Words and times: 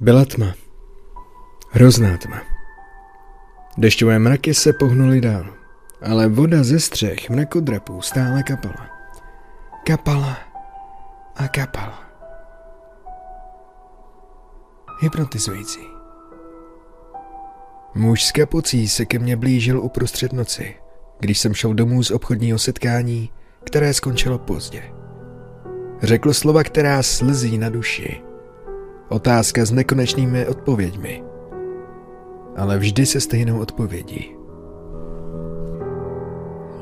Byla 0.00 0.24
tma. 0.24 0.54
Hrozná 1.70 2.16
tma. 2.16 2.42
Dešťové 3.78 4.18
mraky 4.18 4.54
se 4.54 4.72
pohnuly 4.72 5.20
dál, 5.20 5.46
ale 6.02 6.28
voda 6.28 6.62
ze 6.64 6.80
střech 6.80 7.30
mrakodrapů 7.30 8.02
stále 8.02 8.42
kapala. 8.42 8.86
Kapala 9.86 10.38
a 11.36 11.48
kapala. 11.48 12.02
Hypnotizující. 15.00 15.80
Muž 17.94 18.24
s 18.24 18.32
kapucí 18.32 18.88
se 18.88 19.04
ke 19.04 19.18
mně 19.18 19.36
blížil 19.36 19.80
uprostřed 19.80 20.32
noci, 20.32 20.74
když 21.20 21.38
jsem 21.38 21.54
šel 21.54 21.74
domů 21.74 22.02
z 22.02 22.10
obchodního 22.10 22.58
setkání, 22.58 23.30
které 23.64 23.94
skončilo 23.94 24.38
pozdě. 24.38 24.82
Řekl 26.02 26.32
slova, 26.32 26.64
která 26.64 27.02
slzí 27.02 27.58
na 27.58 27.68
duši 27.68 28.27
Otázka 29.08 29.64
s 29.64 29.72
nekonečnými 29.72 30.46
odpověďmi. 30.46 31.22
Ale 32.56 32.78
vždy 32.78 33.06
se 33.06 33.20
stejnou 33.20 33.58
odpovědí. 33.58 34.30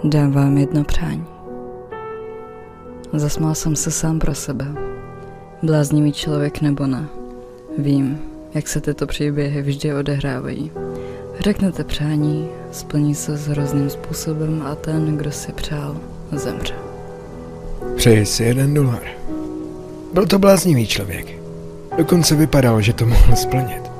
Dám 0.04 0.32
vám 0.32 0.58
jedno 0.58 0.84
přání. 0.84 1.24
Zasmál 3.12 3.54
jsem 3.54 3.76
se 3.76 3.90
sám 3.90 4.18
pro 4.18 4.34
sebe. 4.34 4.66
Bláznivý 5.62 6.12
člověk 6.12 6.60
nebo 6.60 6.86
ne. 6.86 7.08
Vím, 7.78 8.18
jak 8.54 8.68
se 8.68 8.80
tyto 8.80 9.06
příběhy 9.06 9.62
vždy 9.62 9.94
odehrávají. 9.94 10.70
Řeknete 11.40 11.84
přání, 11.84 12.48
splní 12.72 13.14
se 13.14 13.36
s 13.36 13.46
hrozným 13.48 13.90
způsobem 13.90 14.62
a 14.66 14.74
ten, 14.74 15.16
kdo 15.16 15.32
si 15.32 15.52
přál, 15.52 15.96
zemře. 16.32 16.74
Přeji 17.96 18.26
si 18.26 18.42
jeden 18.44 18.74
dolar. 18.74 19.02
Byl 20.12 20.26
to 20.26 20.38
bláznivý 20.38 20.86
člověk. 20.86 21.45
Dokonce 21.96 22.34
vypadal, 22.36 22.80
že 22.80 22.92
to 22.92 23.06
mohl 23.06 23.36
splnit. 23.36 23.90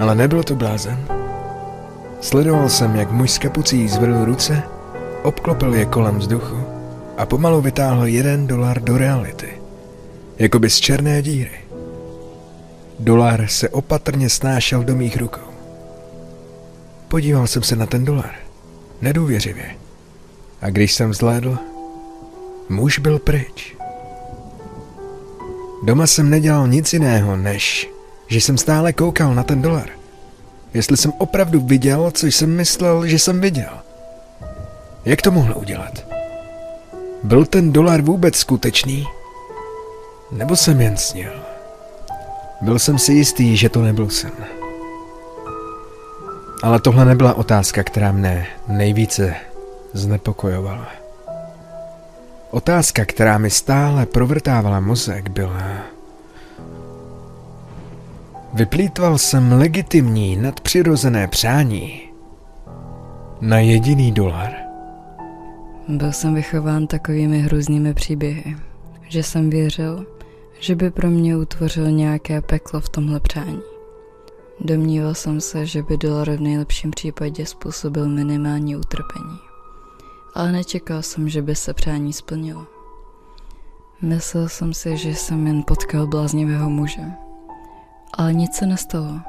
Ale 0.00 0.14
nebyl 0.14 0.42
to 0.42 0.54
blázen. 0.54 0.98
Sledoval 2.20 2.68
jsem, 2.68 2.96
jak 2.96 3.10
muž 3.10 3.30
s 3.30 3.38
kapucí 3.38 3.88
zvedl 3.88 4.24
ruce, 4.24 4.62
obklopil 5.22 5.74
je 5.74 5.84
kolem 5.84 6.18
vzduchu 6.18 6.64
a 7.16 7.26
pomalu 7.26 7.60
vytáhl 7.60 8.06
jeden 8.06 8.46
dolar 8.46 8.82
do 8.82 8.98
reality. 8.98 9.48
Jakoby 10.38 10.70
z 10.70 10.80
černé 10.80 11.22
díry. 11.22 11.60
Dolar 12.98 13.46
se 13.46 13.68
opatrně 13.68 14.30
snášel 14.30 14.84
do 14.84 14.96
mých 14.96 15.16
rukou. 15.16 15.50
Podíval 17.08 17.46
jsem 17.46 17.62
se 17.62 17.76
na 17.76 17.86
ten 17.86 18.04
dolar. 18.04 18.34
Nedůvěřivě. 19.02 19.66
A 20.60 20.70
když 20.70 20.94
jsem 20.94 21.14
zhlédl, 21.14 21.58
muž 22.68 22.98
byl 22.98 23.18
pryč. 23.18 23.76
Doma 25.84 26.06
jsem 26.06 26.30
nedělal 26.30 26.68
nic 26.68 26.92
jiného, 26.92 27.36
než 27.36 27.90
že 28.26 28.40
jsem 28.40 28.58
stále 28.58 28.92
koukal 28.92 29.34
na 29.34 29.42
ten 29.42 29.62
dolar. 29.62 29.88
Jestli 30.74 30.96
jsem 30.96 31.12
opravdu 31.18 31.60
viděl, 31.60 32.10
co 32.10 32.26
jsem 32.26 32.56
myslel, 32.56 33.06
že 33.06 33.18
jsem 33.18 33.40
viděl. 33.40 33.70
Jak 35.04 35.22
to 35.22 35.30
mohl 35.30 35.54
udělat? 35.56 36.06
Byl 37.22 37.46
ten 37.46 37.72
dolar 37.72 38.02
vůbec 38.02 38.36
skutečný? 38.36 39.06
Nebo 40.32 40.56
jsem 40.56 40.80
jen 40.80 40.96
snil? 40.96 41.32
Byl 42.60 42.78
jsem 42.78 42.98
si 42.98 43.12
jistý, 43.12 43.56
že 43.56 43.68
to 43.68 43.82
nebyl 43.82 44.10
sen. 44.10 44.32
Ale 46.62 46.80
tohle 46.80 47.04
nebyla 47.04 47.34
otázka, 47.34 47.82
která 47.82 48.12
mne 48.12 48.46
nejvíce 48.68 49.34
znepokojovala. 49.92 51.03
Otázka, 52.54 53.04
která 53.04 53.38
mi 53.38 53.50
stále 53.50 54.06
provrtávala 54.06 54.80
mozek, 54.80 55.28
byla... 55.28 55.62
Vyplýtval 58.54 59.18
jsem 59.18 59.52
legitimní 59.52 60.36
nadpřirozené 60.36 61.28
přání 61.28 62.00
na 63.40 63.58
jediný 63.58 64.12
dolar. 64.12 64.52
Byl 65.88 66.12
jsem 66.12 66.34
vychován 66.34 66.86
takovými 66.86 67.38
hrůznými 67.38 67.94
příběhy, 67.94 68.56
že 69.08 69.22
jsem 69.22 69.50
věřil, 69.50 70.06
že 70.60 70.74
by 70.74 70.90
pro 70.90 71.10
mě 71.10 71.36
utvořil 71.36 71.90
nějaké 71.90 72.40
peklo 72.40 72.80
v 72.80 72.88
tomhle 72.88 73.20
přání. 73.20 73.62
Domníval 74.60 75.14
jsem 75.14 75.40
se, 75.40 75.66
že 75.66 75.82
by 75.82 75.96
dolar 75.96 76.30
v 76.30 76.40
nejlepším 76.40 76.90
případě 76.90 77.46
způsobil 77.46 78.08
minimální 78.08 78.76
utrpení 78.76 79.53
ale 80.34 80.52
nečekal 80.52 81.02
jsem, 81.02 81.28
že 81.28 81.42
by 81.42 81.54
se 81.54 81.74
přání 81.74 82.12
splnilo. 82.12 82.66
Myslel 84.02 84.48
jsem 84.48 84.74
si, 84.74 84.96
že 84.96 85.14
jsem 85.14 85.46
jen 85.46 85.62
potkal 85.62 86.06
bláznivého 86.06 86.70
muže. 86.70 87.02
Ale 88.14 88.34
nic 88.34 88.54
se 88.54 88.66
nestalo. 88.66 89.20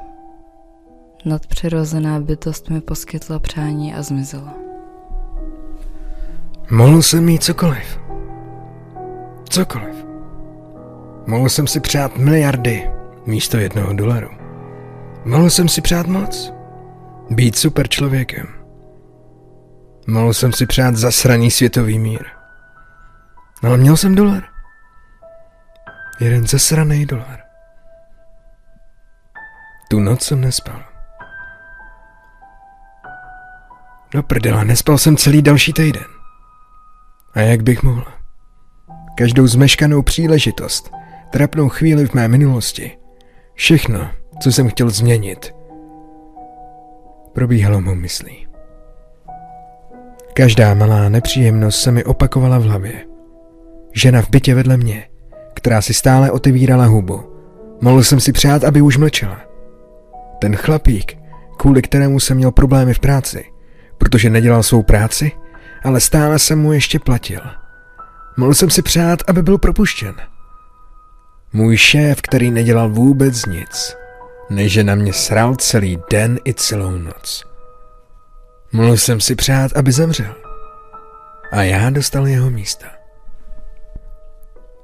Nadpřirozená 1.24 2.20
bytost 2.20 2.70
mi 2.70 2.80
poskytla 2.80 3.38
přání 3.38 3.94
a 3.94 4.02
zmizela. 4.02 4.54
Mohl 6.70 7.02
jsem 7.02 7.24
mít 7.24 7.44
cokoliv. 7.44 8.00
Cokoliv. 9.48 10.06
Mohl 11.26 11.48
jsem 11.48 11.66
si 11.66 11.80
přát 11.80 12.16
miliardy 12.16 12.90
místo 13.26 13.56
jednoho 13.56 13.92
dolaru. 13.92 14.30
Mohl 15.24 15.50
jsem 15.50 15.68
si 15.68 15.80
přát 15.80 16.06
moc. 16.06 16.52
Být 17.30 17.56
super 17.56 17.88
člověkem. 17.88 18.55
Mohl 20.06 20.32
jsem 20.32 20.52
si 20.52 20.66
přát 20.66 20.96
zasraný 20.96 21.50
světový 21.50 21.98
mír. 21.98 22.24
Ale 23.62 23.76
měl 23.76 23.96
jsem 23.96 24.14
dolar. 24.14 24.42
Jeden 26.20 26.46
zasraný 26.46 27.06
dolar. 27.06 27.42
Tu 29.90 30.00
noc 30.00 30.22
jsem 30.22 30.40
nespal. 30.40 30.82
Do 34.10 34.22
prdela, 34.22 34.64
nespal 34.64 34.98
jsem 34.98 35.16
celý 35.16 35.42
další 35.42 35.72
týden. 35.72 36.04
A 37.34 37.40
jak 37.40 37.62
bych 37.62 37.82
mohl? 37.82 38.04
Každou 39.16 39.46
zmeškanou 39.46 40.02
příležitost, 40.02 40.90
trapnou 41.30 41.68
chvíli 41.68 42.06
v 42.06 42.14
mé 42.14 42.28
minulosti, 42.28 42.98
všechno, 43.54 44.10
co 44.42 44.52
jsem 44.52 44.68
chtěl 44.68 44.90
změnit, 44.90 45.54
probíhalo 47.32 47.80
mou 47.80 47.94
myslí. 47.94 48.45
Každá 50.36 50.74
malá 50.74 51.08
nepříjemnost 51.08 51.80
se 51.80 51.92
mi 51.92 52.04
opakovala 52.04 52.58
v 52.58 52.62
hlavě. 52.62 53.04
Žena 53.94 54.22
v 54.22 54.30
bytě 54.30 54.54
vedle 54.54 54.76
mě, 54.76 55.08
která 55.54 55.82
si 55.82 55.94
stále 55.94 56.30
otevírala 56.30 56.84
hubu. 56.84 57.32
Mohl 57.80 58.04
jsem 58.04 58.20
si 58.20 58.32
přát, 58.32 58.64
aby 58.64 58.80
už 58.80 58.96
mlčela. 58.96 59.40
Ten 60.38 60.56
chlapík, 60.56 61.18
kvůli 61.56 61.82
kterému 61.82 62.20
jsem 62.20 62.36
měl 62.36 62.52
problémy 62.52 62.94
v 62.94 62.98
práci, 62.98 63.44
protože 63.98 64.30
nedělal 64.30 64.62
svou 64.62 64.82
práci, 64.82 65.32
ale 65.84 66.00
stále 66.00 66.38
jsem 66.38 66.60
mu 66.60 66.72
ještě 66.72 66.98
platil. 66.98 67.40
Mohl 68.36 68.54
jsem 68.54 68.70
si 68.70 68.82
přát, 68.82 69.18
aby 69.26 69.42
byl 69.42 69.58
propuštěn. 69.58 70.14
Můj 71.52 71.76
šéf, 71.76 72.20
který 72.20 72.50
nedělal 72.50 72.90
vůbec 72.90 73.46
nic, 73.46 73.96
než 74.50 74.76
na 74.76 74.94
mě 74.94 75.12
sral 75.12 75.56
celý 75.56 75.98
den 76.10 76.38
i 76.44 76.54
celou 76.54 76.90
noc. 76.90 77.55
Mohl 78.76 78.96
jsem 78.96 79.20
si 79.20 79.34
přát, 79.34 79.76
aby 79.76 79.92
zemřel. 79.92 80.34
A 81.52 81.62
já 81.62 81.90
dostal 81.90 82.26
jeho 82.26 82.50
místa. 82.50 82.86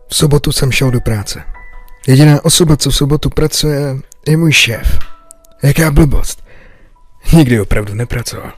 V 0.09 0.17
sobotu 0.17 0.53
jsem 0.53 0.73
šel 0.73 0.91
do 0.91 1.01
práce. 1.01 1.43
Jediná 2.07 2.45
osoba, 2.45 2.77
co 2.77 2.91
v 2.91 2.97
sobotu 2.97 3.31
pracuje, 3.31 3.97
je 4.29 4.37
můj 4.37 4.53
šéf. 4.53 4.99
Jaká 5.63 5.91
blbost. 5.91 6.45
Nikdy 7.33 7.61
opravdu 7.61 7.95
nepracoval. 7.95 8.53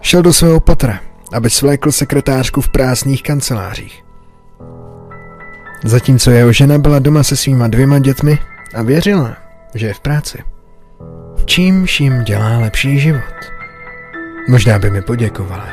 Šel 0.00 0.22
do 0.22 0.32
svého 0.32 0.60
patra, 0.60 1.00
aby 1.32 1.50
svlékl 1.50 1.92
sekretářku 1.92 2.60
v 2.60 2.68
prázdných 2.68 3.22
kancelářích. 3.22 4.04
Zatímco 5.84 6.30
jeho 6.30 6.52
žena 6.52 6.78
byla 6.78 6.98
doma 6.98 7.22
se 7.22 7.36
svýma 7.36 7.68
dvěma 7.68 7.98
dětmi 7.98 8.38
a 8.74 8.82
věřila, 8.82 9.36
že 9.74 9.86
je 9.86 9.94
v 9.94 10.00
práci. 10.00 10.38
Čímž 11.44 12.00
jim 12.00 12.24
dělá 12.24 12.58
lepší 12.58 13.00
život. 13.00 13.59
Možná 14.50 14.78
by 14.78 14.90
mi 14.90 15.02
poděkovala. 15.02 15.66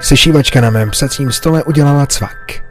Sešívačka 0.00 0.60
na 0.60 0.70
mém 0.70 0.90
psacím 0.90 1.32
stole 1.32 1.62
udělala 1.62 2.06
cvak. 2.06 2.64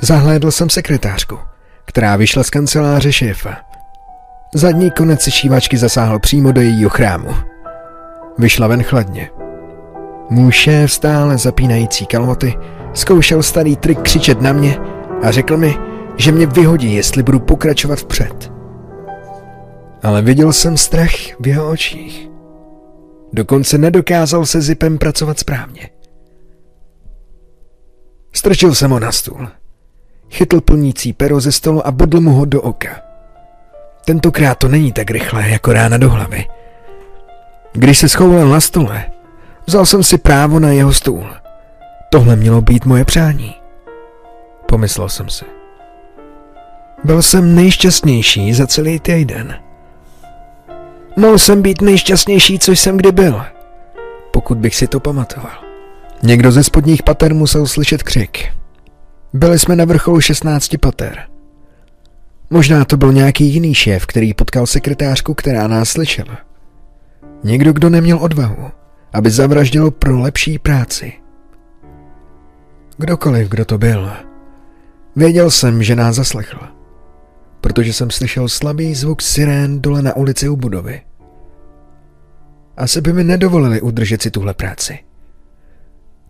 Zahlédl 0.00 0.50
jsem 0.50 0.70
sekretářku, 0.70 1.38
která 1.84 2.16
vyšla 2.16 2.42
z 2.42 2.50
kanceláře 2.50 3.12
šéfa. 3.12 3.56
Zadní 4.54 4.90
konec 4.90 5.22
sešívačky 5.22 5.76
zasáhl 5.76 6.18
přímo 6.18 6.52
do 6.52 6.60
jejího 6.60 6.90
chrámu. 6.90 7.34
Vyšla 8.38 8.66
ven 8.66 8.82
chladně. 8.82 9.30
Můj 10.30 10.52
šéf 10.52 10.92
stále 10.92 11.38
zapínající 11.38 12.06
kalhoty 12.06 12.54
zkoušel 12.94 13.42
starý 13.42 13.76
trik 13.76 14.00
křičet 14.00 14.40
na 14.40 14.52
mě 14.52 14.78
a 15.22 15.30
řekl 15.30 15.56
mi, 15.56 15.78
že 16.16 16.32
mě 16.32 16.46
vyhodí, 16.46 16.94
jestli 16.94 17.22
budu 17.22 17.40
pokračovat 17.40 17.98
vpřed. 17.98 18.52
Ale 20.02 20.22
viděl 20.22 20.52
jsem 20.52 20.76
strach 20.76 21.12
v 21.40 21.46
jeho 21.46 21.70
očích. 21.70 22.35
Dokonce 23.36 23.78
nedokázal 23.78 24.46
se 24.46 24.60
zipem 24.60 24.98
pracovat 24.98 25.38
správně. 25.38 25.90
Strčil 28.32 28.74
jsem 28.74 28.90
ho 28.90 29.00
na 29.00 29.12
stůl. 29.12 29.48
Chytl 30.30 30.60
plnící 30.60 31.12
pero 31.12 31.40
ze 31.40 31.52
stolu 31.52 31.86
a 31.86 31.90
bodl 31.90 32.20
mu 32.20 32.30
ho 32.30 32.44
do 32.44 32.62
oka. 32.62 33.00
Tentokrát 34.04 34.58
to 34.58 34.68
není 34.68 34.92
tak 34.92 35.10
rychlé 35.10 35.48
jako 35.50 35.72
rána 35.72 35.98
do 35.98 36.10
hlavy. 36.10 36.44
Když 37.72 37.98
se 37.98 38.08
schoulal 38.08 38.48
na 38.48 38.60
stole, 38.60 39.04
vzal 39.66 39.86
jsem 39.86 40.02
si 40.02 40.18
právo 40.18 40.60
na 40.60 40.70
jeho 40.70 40.92
stůl. 40.92 41.26
Tohle 42.10 42.36
mělo 42.36 42.60
být 42.60 42.84
moje 42.84 43.04
přání. 43.04 43.54
Pomyslel 44.66 45.08
jsem 45.08 45.28
si. 45.28 45.44
Byl 47.04 47.22
jsem 47.22 47.54
nejšťastnější 47.54 48.54
za 48.54 48.66
celý 48.66 49.00
týden. 49.00 49.65
Mohl 51.16 51.38
jsem 51.38 51.62
být 51.62 51.82
nejšťastnější, 51.82 52.58
co 52.58 52.72
jsem 52.72 52.96
kdy 52.96 53.12
byl. 53.12 53.42
Pokud 54.30 54.58
bych 54.58 54.76
si 54.76 54.86
to 54.86 55.00
pamatoval. 55.00 55.52
Někdo 56.22 56.52
ze 56.52 56.64
spodních 56.64 57.02
pater 57.02 57.34
musel 57.34 57.66
slyšet 57.66 58.02
křik. 58.02 58.44
Byli 59.32 59.58
jsme 59.58 59.76
na 59.76 59.84
vrcholu 59.84 60.20
16 60.20 60.76
pater. 60.80 61.18
Možná 62.50 62.84
to 62.84 62.96
byl 62.96 63.12
nějaký 63.12 63.44
jiný 63.44 63.74
šéf, 63.74 64.06
který 64.06 64.34
potkal 64.34 64.66
sekretářku, 64.66 65.34
která 65.34 65.68
nás 65.68 65.88
slyšela. 65.88 66.38
Někdo, 67.44 67.72
kdo 67.72 67.90
neměl 67.90 68.18
odvahu, 68.18 68.70
aby 69.12 69.30
zavraždil 69.30 69.90
pro 69.90 70.20
lepší 70.20 70.58
práci. 70.58 71.12
Kdokoliv, 72.96 73.48
kdo 73.48 73.64
to 73.64 73.78
byl, 73.78 74.10
věděl 75.16 75.50
jsem, 75.50 75.82
že 75.82 75.96
nás 75.96 76.16
zaslechl, 76.16 76.58
protože 77.66 77.92
jsem 77.92 78.10
slyšel 78.10 78.48
slabý 78.48 78.94
zvuk 78.94 79.22
sirén 79.22 79.82
dole 79.82 80.02
na 80.02 80.16
ulici 80.16 80.48
u 80.48 80.56
budovy. 80.56 81.02
Asi 82.76 83.00
by 83.00 83.12
mi 83.12 83.24
nedovolili 83.24 83.80
udržet 83.80 84.22
si 84.22 84.30
tuhle 84.30 84.54
práci. 84.54 84.98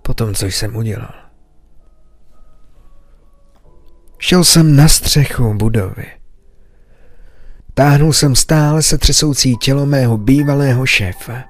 Potom, 0.02 0.34
co 0.34 0.46
jsem 0.46 0.76
udělal. 0.76 1.14
Šel 4.18 4.44
jsem 4.44 4.76
na 4.76 4.88
střechu 4.88 5.54
budovy. 5.54 6.06
Táhnul 7.74 8.12
jsem 8.12 8.36
stále 8.36 8.82
se 8.82 8.98
třesoucí 8.98 9.56
tělo 9.56 9.86
mého 9.86 10.18
bývalého 10.18 10.86
šéfa. 10.86 11.44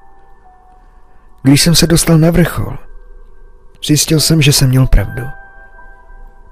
Když 1.42 1.62
jsem 1.62 1.74
se 1.74 1.86
dostal 1.86 2.18
na 2.18 2.30
vrchol, 2.30 2.78
zjistil 3.86 4.20
jsem, 4.20 4.42
že 4.42 4.52
jsem 4.52 4.68
měl 4.68 4.86
pravdu. 4.86 5.22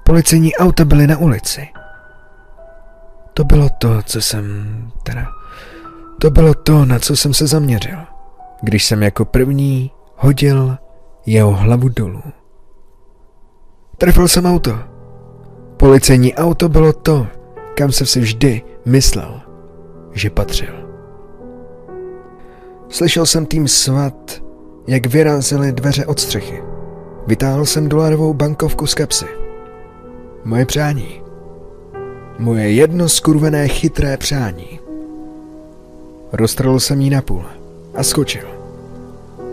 Policejní 0.03 0.55
auta 0.55 0.85
byly 0.85 1.07
na 1.07 1.17
ulici. 1.17 1.67
To 3.37 3.43
bylo 3.43 3.69
to, 3.77 4.01
co 4.05 4.21
jsem... 4.21 4.43
teda... 5.03 5.27
To 6.19 6.29
bylo 6.29 6.53
to, 6.53 6.85
na 6.85 6.99
co 6.99 7.15
jsem 7.15 7.33
se 7.33 7.47
zaměřil, 7.47 7.97
když 8.61 8.85
jsem 8.85 9.03
jako 9.03 9.25
první 9.25 9.91
hodil 10.15 10.77
jeho 11.25 11.51
hlavu 11.51 11.89
dolů. 11.89 12.21
Trefil 13.97 14.27
jsem 14.27 14.45
auto. 14.45 14.79
Policejní 15.77 16.35
auto 16.35 16.69
bylo 16.69 16.93
to, 16.93 17.27
kam 17.75 17.91
jsem 17.91 18.07
si 18.07 18.19
vždy 18.19 18.61
myslel, 18.85 19.41
že 20.13 20.29
patřil. 20.29 20.73
Slyšel 22.89 23.25
jsem 23.25 23.45
tým 23.45 23.67
svat, 23.67 24.43
jak 24.87 25.05
vyrazily 25.05 25.71
dveře 25.71 26.05
od 26.05 26.19
střechy. 26.19 26.63
Vytáhl 27.27 27.65
jsem 27.65 27.89
dolarovou 27.89 28.33
bankovku 28.33 28.87
z 28.87 28.93
kapsy. 28.93 29.25
Moje 30.43 30.65
přání. 30.65 31.24
Moje 32.39 32.71
jedno 32.71 33.09
skurvené 33.09 33.67
chytré 33.67 34.17
přání. 34.17 34.79
Roztrhl 36.31 36.79
jsem 36.79 37.01
jí 37.01 37.09
na 37.09 37.21
půl 37.21 37.45
a 37.95 38.03
skočil. 38.03 38.47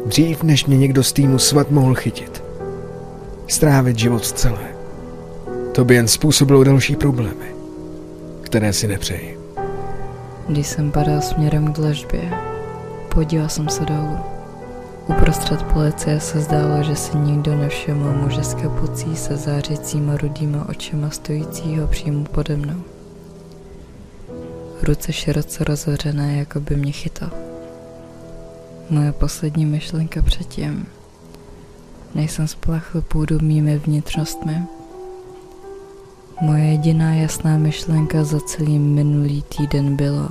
Dřív, 0.06 0.42
než 0.42 0.66
mě 0.66 0.78
někdo 0.78 1.02
z 1.02 1.12
týmu 1.12 1.38
svat 1.38 1.70
mohl 1.70 1.94
chytit. 1.94 2.42
Strávit 3.48 3.98
život 3.98 4.26
celé. 4.26 4.68
To 5.72 5.84
by 5.84 5.94
jen 5.94 6.08
způsobilo 6.08 6.64
další 6.64 6.96
problémy, 6.96 7.54
které 8.42 8.72
si 8.72 8.88
nepřeji. 8.88 9.38
Když 10.48 10.66
jsem 10.66 10.90
padal 10.90 11.20
směrem 11.20 11.72
k 11.72 11.76
dlažbě, 11.76 12.30
podíval 13.08 13.48
jsem 13.48 13.68
se 13.68 13.84
dolů. 13.84 14.18
Uprostřed 15.06 15.62
policie 15.62 16.20
se 16.20 16.40
zdálo, 16.40 16.82
že 16.82 16.96
si 16.96 17.16
nikdo 17.16 17.56
nevšiml 17.56 18.12
muže 18.12 18.44
s 18.44 18.54
kapucí 18.54 19.16
se 19.16 19.36
zářícíma 19.36 20.16
rudýma 20.16 20.68
očima 20.68 21.10
stojícího 21.10 21.86
přímo 21.86 22.24
pode 22.24 22.56
mnou. 22.56 22.82
Ruce 24.82 25.12
široce 25.12 25.64
rozhořené, 25.64 26.36
jako 26.36 26.60
by 26.60 26.76
mě 26.76 26.92
chytal. 26.92 27.30
Moje 28.90 29.12
poslední 29.12 29.66
myšlenka 29.66 30.22
předtím, 30.22 30.86
než 32.14 32.30
jsem 32.30 32.48
spláchl 32.48 33.02
půdu 33.02 33.38
mými 33.42 33.78
vnitřnostmi, 33.78 34.62
moje 36.40 36.64
jediná 36.64 37.14
jasná 37.14 37.58
myšlenka 37.58 38.24
za 38.24 38.40
celý 38.40 38.78
minulý 38.78 39.42
týden 39.42 39.96
byla, 39.96 40.30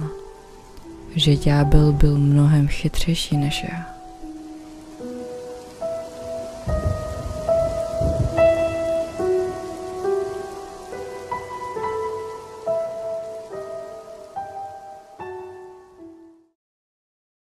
že 1.15 1.35
ďábel 1.35 1.91
byl 1.91 2.17
mnohem 2.17 2.67
chytřejší 2.67 3.38
než 3.38 3.63
já. 3.63 4.00